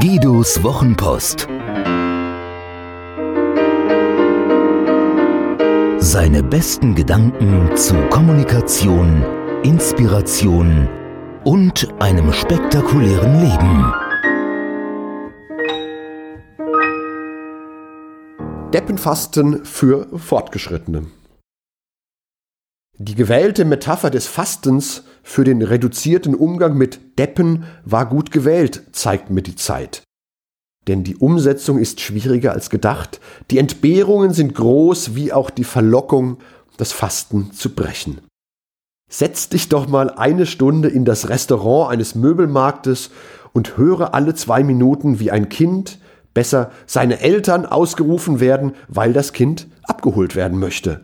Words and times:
Guidos 0.00 0.62
Wochenpost. 0.62 1.48
Seine 5.98 6.42
besten 6.42 6.94
Gedanken 6.94 7.76
zu 7.76 7.94
Kommunikation, 8.10 9.24
Inspiration 9.62 10.88
und 11.44 11.88
einem 11.98 12.32
spektakulären 12.32 13.40
Leben. 13.40 14.05
Deppenfasten 18.76 19.64
für 19.64 20.06
Fortgeschrittene. 20.18 21.06
Die 22.98 23.14
gewählte 23.14 23.64
Metapher 23.64 24.10
des 24.10 24.26
Fastens 24.26 25.04
für 25.22 25.44
den 25.44 25.62
reduzierten 25.62 26.34
Umgang 26.34 26.76
mit 26.76 27.18
Deppen 27.18 27.64
war 27.86 28.04
gut 28.04 28.32
gewählt, 28.32 28.82
zeigt 28.92 29.30
mir 29.30 29.40
die 29.40 29.56
Zeit. 29.56 30.02
Denn 30.88 31.04
die 31.04 31.16
Umsetzung 31.16 31.78
ist 31.78 32.02
schwieriger 32.02 32.52
als 32.52 32.68
gedacht, 32.68 33.18
die 33.50 33.56
Entbehrungen 33.56 34.34
sind 34.34 34.54
groß, 34.54 35.14
wie 35.14 35.32
auch 35.32 35.48
die 35.48 35.64
Verlockung, 35.64 36.36
das 36.76 36.92
Fasten 36.92 37.52
zu 37.52 37.74
brechen. 37.74 38.20
Setz 39.10 39.48
dich 39.48 39.70
doch 39.70 39.88
mal 39.88 40.10
eine 40.10 40.44
Stunde 40.44 40.90
in 40.90 41.06
das 41.06 41.30
Restaurant 41.30 41.92
eines 41.92 42.14
Möbelmarktes 42.14 43.08
und 43.54 43.78
höre 43.78 44.12
alle 44.12 44.34
zwei 44.34 44.62
Minuten, 44.62 45.18
wie 45.18 45.30
ein 45.30 45.48
Kind, 45.48 45.98
besser 46.36 46.70
seine 46.86 47.18
Eltern 47.20 47.66
ausgerufen 47.66 48.38
werden, 48.38 48.74
weil 48.86 49.12
das 49.12 49.32
Kind 49.32 49.66
abgeholt 49.82 50.36
werden 50.36 50.60
möchte 50.60 51.00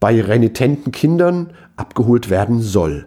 bei 0.00 0.20
renitenten 0.20 0.92
Kindern 0.92 1.52
abgeholt 1.76 2.30
werden 2.30 2.60
soll. 2.60 3.06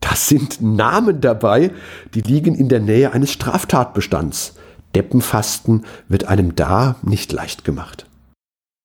Das 0.00 0.28
sind 0.28 0.62
Namen 0.62 1.20
dabei, 1.20 1.72
die 2.14 2.20
liegen 2.20 2.54
in 2.54 2.68
der 2.68 2.80
Nähe 2.80 3.12
eines 3.12 3.32
Straftatbestands. 3.32 4.54
Deppenfasten 4.94 5.84
wird 6.08 6.24
einem 6.24 6.54
da 6.54 6.96
nicht 7.02 7.32
leicht 7.32 7.64
gemacht. 7.64 8.06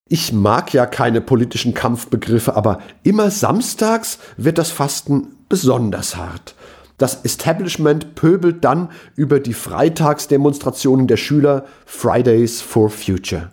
Ich 0.09 0.33
mag 0.33 0.73
ja 0.73 0.85
keine 0.85 1.21
politischen 1.21 1.73
Kampfbegriffe, 1.73 2.55
aber 2.55 2.79
immer 3.03 3.31
samstags 3.31 4.19
wird 4.35 4.57
das 4.57 4.69
Fasten 4.69 5.27
besonders 5.47 6.17
hart. 6.17 6.55
Das 7.03 7.25
Establishment 7.25 8.15
pöbelt 8.15 8.63
dann 8.63 8.87
über 9.17 9.41
die 9.41 9.53
Freitagsdemonstrationen 9.53 11.05
der 11.05 11.17
Schüler 11.17 11.65
Fridays 11.85 12.61
for 12.61 12.89
Future. 12.89 13.51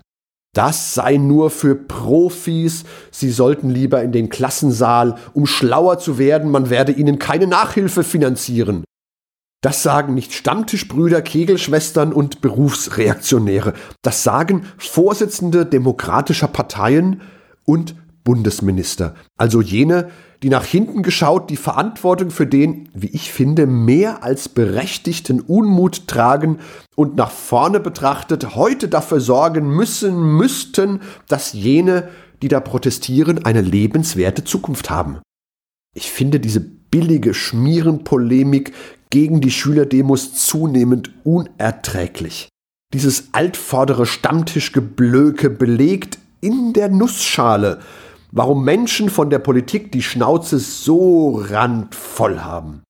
Das 0.54 0.94
sei 0.94 1.16
nur 1.16 1.50
für 1.50 1.74
Profis, 1.74 2.84
sie 3.10 3.32
sollten 3.32 3.68
lieber 3.68 4.04
in 4.04 4.12
den 4.12 4.28
Klassensaal, 4.28 5.16
um 5.34 5.46
schlauer 5.46 5.98
zu 5.98 6.16
werden, 6.16 6.52
man 6.52 6.70
werde 6.70 6.92
ihnen 6.92 7.18
keine 7.18 7.48
Nachhilfe 7.48 8.04
finanzieren. 8.04 8.84
Das 9.62 9.82
sagen 9.82 10.14
nicht 10.14 10.32
Stammtischbrüder, 10.32 11.20
Kegelschwestern 11.20 12.12
und 12.12 12.42
Berufsreaktionäre. 12.42 13.74
Das 14.02 14.22
sagen 14.22 14.64
Vorsitzende 14.78 15.66
demokratischer 15.66 16.46
Parteien 16.46 17.20
und 17.64 17.96
Bundesminister, 18.22 19.16
also 19.36 19.60
jene, 19.60 20.08
die 20.42 20.48
nach 20.48 20.64
hinten 20.64 21.02
geschaut 21.02 21.50
die 21.50 21.56
Verantwortung 21.56 22.30
für 22.30 22.46
den, 22.46 22.88
wie 22.94 23.08
ich 23.08 23.30
finde, 23.30 23.66
mehr 23.66 24.24
als 24.24 24.48
berechtigten 24.48 25.40
Unmut 25.40 26.06
tragen 26.06 26.58
und 26.96 27.16
nach 27.16 27.30
vorne 27.30 27.78
betrachtet 27.78 28.54
heute 28.54 28.88
dafür 28.88 29.20
sorgen 29.20 29.68
müssen, 29.68 30.36
müssten, 30.36 31.00
dass 31.28 31.52
jene, 31.52 32.08
die 32.40 32.48
da 32.48 32.60
protestieren, 32.60 33.44
eine 33.44 33.60
lebenswerte 33.60 34.44
Zukunft 34.44 34.88
haben. 34.88 35.18
Ich 35.94 36.10
finde 36.10 36.40
diese 36.40 36.60
billige 36.60 37.34
Schmierenpolemik 37.34 38.72
gegen 39.10 39.40
die 39.40 39.50
Schülerdemos 39.50 40.34
zunehmend 40.34 41.10
unerträglich. 41.24 42.48
Dieses 42.94 43.28
altvordere 43.32 44.06
Stammtischgeblöke 44.06 45.50
belegt 45.50 46.18
in 46.40 46.72
der 46.72 46.88
Nussschale, 46.88 47.80
warum 48.32 48.64
Menschen 48.64 49.10
von 49.10 49.30
der 49.30 49.38
Politik 49.38 49.92
die 49.92 50.02
Schnauze 50.02 50.58
so 50.58 51.42
randvoll 51.48 52.40
haben. 52.40 52.82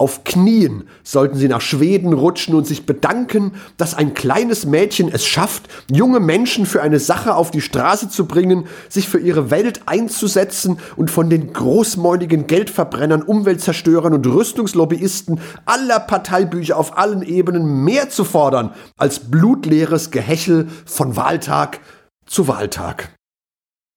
Auf 0.00 0.22
Knien 0.22 0.84
sollten 1.02 1.36
sie 1.36 1.48
nach 1.48 1.60
Schweden 1.60 2.12
rutschen 2.12 2.54
und 2.54 2.64
sich 2.64 2.86
bedanken, 2.86 3.54
dass 3.78 3.94
ein 3.94 4.14
kleines 4.14 4.64
Mädchen 4.64 5.08
es 5.12 5.26
schafft, 5.26 5.68
junge 5.90 6.20
Menschen 6.20 6.66
für 6.66 6.82
eine 6.82 7.00
Sache 7.00 7.34
auf 7.34 7.50
die 7.50 7.60
Straße 7.60 8.08
zu 8.08 8.26
bringen, 8.26 8.68
sich 8.88 9.08
für 9.08 9.18
ihre 9.18 9.50
Welt 9.50 9.82
einzusetzen 9.86 10.78
und 10.94 11.10
von 11.10 11.28
den 11.28 11.52
großmäuligen 11.52 12.46
Geldverbrennern, 12.46 13.22
Umweltzerstörern 13.22 14.14
und 14.14 14.24
Rüstungslobbyisten 14.24 15.40
aller 15.66 15.98
Parteibücher 15.98 16.76
auf 16.76 16.96
allen 16.96 17.22
Ebenen 17.22 17.82
mehr 17.82 18.08
zu 18.08 18.22
fordern 18.22 18.74
als 18.96 19.18
blutleeres 19.18 20.12
Gehechel 20.12 20.68
von 20.86 21.16
Wahltag 21.16 21.80
zu 22.24 22.46
Wahltag. 22.46 23.17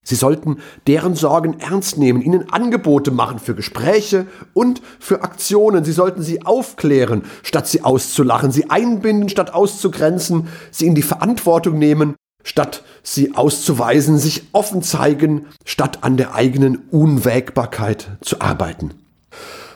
Sie 0.04 0.16
sollten 0.16 0.58
deren 0.88 1.14
Sorgen 1.14 1.60
ernst 1.60 1.96
nehmen, 1.96 2.22
ihnen 2.22 2.50
Angebote 2.50 3.12
machen 3.12 3.38
für 3.38 3.54
Gespräche 3.54 4.26
und 4.52 4.82
für 4.98 5.22
Aktionen. 5.22 5.84
Sie 5.84 5.92
sollten 5.92 6.22
sie 6.22 6.44
aufklären, 6.44 7.22
statt 7.44 7.68
sie 7.68 7.84
auszulachen, 7.84 8.50
sie 8.50 8.68
einbinden, 8.68 9.28
statt 9.28 9.54
auszugrenzen, 9.54 10.48
sie 10.72 10.86
in 10.86 10.96
die 10.96 11.02
Verantwortung 11.02 11.78
nehmen, 11.78 12.16
statt 12.42 12.82
sie 13.04 13.36
auszuweisen, 13.36 14.18
sich 14.18 14.48
offen 14.52 14.82
zeigen, 14.82 15.46
statt 15.64 15.98
an 16.02 16.16
der 16.16 16.34
eigenen 16.34 16.78
Unwägbarkeit 16.90 18.08
zu 18.22 18.40
arbeiten. 18.40 18.94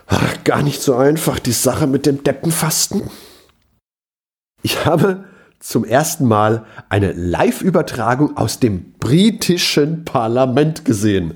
Ach, 0.09 0.43
gar 0.43 0.63
nicht 0.63 0.83
so 0.83 0.97
einfach, 0.97 1.39
die 1.39 1.53
Sache 1.53 1.87
mit 1.87 2.05
dem 2.05 2.25
Deppenfasten. 2.25 3.03
Ich 4.63 4.85
habe 4.85 5.25
zum 5.61 5.85
ersten 5.85 6.27
Mal 6.27 6.65
eine 6.89 7.13
Live-Übertragung 7.13 8.37
aus 8.37 8.61
dem 8.61 8.93
britischen 8.99 10.05
Parlament 10.05 10.85
gesehen. 10.85 11.35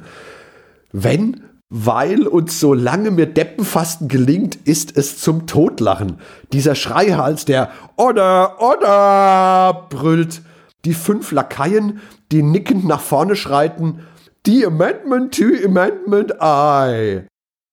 Wenn, 0.92 1.42
weil 1.68 2.26
und 2.26 2.50
solange 2.50 3.10
mir 3.10 3.26
Deppenfasten 3.26 4.08
gelingt, 4.08 4.56
ist 4.64 4.96
es 4.96 5.18
zum 5.18 5.46
Totlachen. 5.46 6.18
Dieser 6.52 6.74
Schreihals, 6.74 7.44
der 7.44 7.70
Order, 7.96 8.60
Order 8.60 9.86
brüllt. 9.88 10.42
Die 10.84 10.94
fünf 10.94 11.30
Lakaien, 11.30 12.00
die 12.32 12.42
nickend 12.42 12.86
nach 12.86 13.00
vorne 13.00 13.36
schreiten. 13.36 14.00
Die 14.46 14.64
Amendment 14.64 15.36
to 15.36 15.44
Amendment 15.64 16.32
I. 16.42 17.22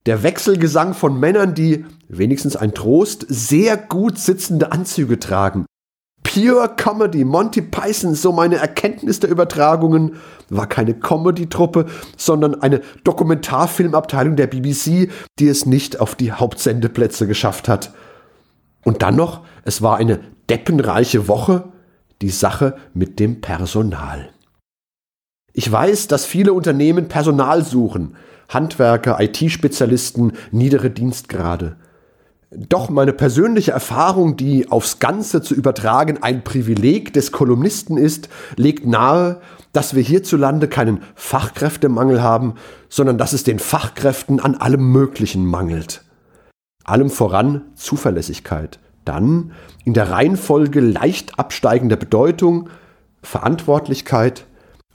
Der 0.06 0.24
Wechselgesang 0.24 0.94
von 0.94 1.20
Männern, 1.20 1.54
die, 1.54 1.86
wenigstens 2.08 2.56
ein 2.56 2.74
Trost, 2.74 3.26
sehr 3.28 3.78
gut 3.78 4.18
sitzende 4.18 4.72
Anzüge 4.72 5.20
tragen. 5.20 5.66
Pure 6.38 6.76
Comedy, 6.76 7.24
Monty 7.26 7.64
Python, 7.64 8.14
so 8.14 8.32
meine 8.32 8.58
Erkenntnis 8.58 9.20
der 9.20 9.32
Übertragungen, 9.32 10.18
war 10.50 10.68
keine 10.68 10.94
Comedy-Truppe, 10.94 11.88
sondern 12.16 12.62
eine 12.62 12.82
Dokumentarfilmabteilung 13.04 14.36
der 14.36 14.46
BBC, 14.46 15.10
die 15.40 15.48
es 15.48 15.66
nicht 15.66 16.00
auf 16.00 16.14
die 16.14 16.32
Hauptsendeplätze 16.32 17.26
geschafft 17.26 17.68
hat. 17.68 17.92
Und 18.86 19.02
dann 19.02 19.16
noch, 19.16 19.46
es 19.64 19.82
war 19.82 19.98
eine 19.98 20.20
deppenreiche 20.48 21.28
Woche, 21.28 21.64
die 22.22 22.30
Sache 22.30 22.76
mit 22.94 23.20
dem 23.20 23.42
Personal. 23.42 24.30
Ich 25.54 25.72
weiß, 25.72 26.08
dass 26.08 26.28
viele 26.28 26.54
Unternehmen 26.54 27.08
Personal 27.08 27.64
suchen, 27.64 28.16
Handwerker, 28.48 29.20
IT-Spezialisten, 29.20 30.34
niedere 30.52 30.92
Dienstgrade. 30.92 31.78
Doch 32.50 32.90
meine 32.90 33.12
persönliche 33.12 33.72
Erfahrung, 33.72 34.38
die 34.38 34.72
aufs 34.72 35.00
Ganze 35.00 35.42
zu 35.42 35.54
übertragen 35.54 36.20
ein 36.22 36.46
Privileg 36.46 37.12
des 37.12 37.34
Kolumnisten 37.34 37.98
ist, 37.98 38.30
legt 38.56 38.86
nahe, 38.86 39.42
dass 39.74 39.96
wir 39.96 40.02
hierzulande 40.02 40.70
keinen 40.70 41.02
Fachkräftemangel 41.16 42.22
haben, 42.22 42.56
sondern 42.88 43.18
dass 43.18 43.34
es 43.34 43.44
den 43.44 43.60
Fachkräften 43.60 44.40
an 44.40 44.56
allem 44.56 44.92
Möglichen 44.94 45.46
mangelt. 45.46 46.06
Allem 46.86 47.10
voran 47.10 47.64
Zuverlässigkeit, 47.76 48.80
dann 49.04 49.52
in 49.84 49.94
der 49.94 50.10
Reihenfolge 50.10 50.80
leicht 50.80 51.38
absteigender 51.38 51.98
Bedeutung 51.98 52.70
Verantwortlichkeit 53.22 54.46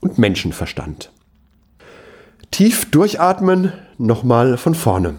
und 0.01 0.17
Menschenverstand. 0.17 1.13
Tief 2.51 2.91
durchatmen, 2.91 3.75
nochmal 3.99 4.57
von 4.57 4.75
vorne. 4.75 5.17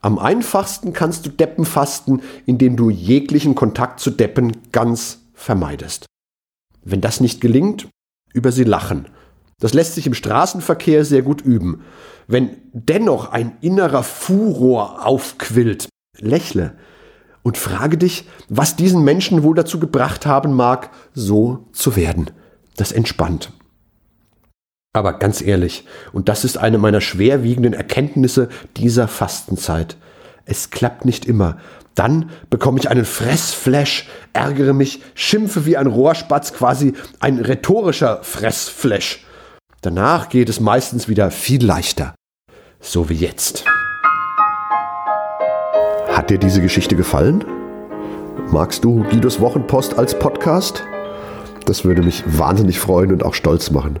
Am 0.00 0.18
einfachsten 0.18 0.92
kannst 0.92 1.26
du 1.26 1.30
Deppen 1.30 1.64
fasten, 1.64 2.22
indem 2.46 2.76
du 2.76 2.88
jeglichen 2.88 3.54
Kontakt 3.54 4.00
zu 4.00 4.10
Deppen 4.10 4.56
ganz 4.72 5.20
vermeidest. 5.34 6.06
Wenn 6.82 7.00
das 7.00 7.20
nicht 7.20 7.40
gelingt, 7.40 7.88
über 8.32 8.52
sie 8.52 8.64
lachen. 8.64 9.06
Das 9.58 9.74
lässt 9.74 9.94
sich 9.94 10.06
im 10.06 10.14
Straßenverkehr 10.14 11.04
sehr 11.04 11.22
gut 11.22 11.42
üben. 11.42 11.82
Wenn 12.26 12.56
dennoch 12.72 13.30
ein 13.30 13.58
innerer 13.60 14.02
Furor 14.02 15.06
aufquillt, 15.06 15.88
lächle 16.18 16.74
und 17.42 17.58
frage 17.58 17.98
dich, 17.98 18.26
was 18.48 18.76
diesen 18.76 19.04
Menschen 19.04 19.42
wohl 19.42 19.54
dazu 19.54 19.78
gebracht 19.78 20.24
haben 20.24 20.54
mag, 20.54 20.90
so 21.12 21.68
zu 21.72 21.96
werden. 21.96 22.30
Das 22.76 22.92
entspannt. 22.92 23.52
Aber 24.92 25.12
ganz 25.12 25.40
ehrlich, 25.40 25.84
und 26.12 26.28
das 26.28 26.44
ist 26.44 26.58
eine 26.58 26.76
meiner 26.76 27.00
schwerwiegenden 27.00 27.74
Erkenntnisse 27.74 28.48
dieser 28.76 29.06
Fastenzeit. 29.06 29.96
Es 30.46 30.70
klappt 30.70 31.04
nicht 31.04 31.26
immer. 31.26 31.58
Dann 31.94 32.30
bekomme 32.50 32.80
ich 32.80 32.90
einen 32.90 33.04
Fressflash, 33.04 34.08
ärgere 34.32 34.72
mich, 34.72 35.00
schimpfe 35.14 35.64
wie 35.64 35.76
ein 35.76 35.86
Rohrspatz, 35.86 36.52
quasi 36.52 36.94
ein 37.20 37.38
rhetorischer 37.38 38.24
Fressflash. 38.24 39.24
Danach 39.80 40.28
geht 40.28 40.48
es 40.48 40.58
meistens 40.58 41.08
wieder 41.08 41.30
viel 41.30 41.64
leichter. 41.64 42.14
So 42.80 43.08
wie 43.08 43.14
jetzt. 43.14 43.64
Hat 46.08 46.30
dir 46.30 46.38
diese 46.38 46.62
Geschichte 46.62 46.96
gefallen? 46.96 47.44
Magst 48.50 48.82
du 48.82 49.04
Guidos 49.04 49.38
Wochenpost 49.38 49.96
als 49.96 50.18
Podcast? 50.18 50.82
Das 51.66 51.84
würde 51.84 52.02
mich 52.02 52.24
wahnsinnig 52.26 52.80
freuen 52.80 53.12
und 53.12 53.24
auch 53.24 53.34
stolz 53.34 53.70
machen. 53.70 54.00